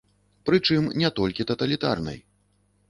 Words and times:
Прычым 0.49 0.89
не 1.03 1.13
толькі 1.21 1.47
таталітарнай. 1.53 2.19